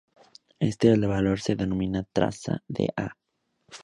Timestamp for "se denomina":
1.41-2.05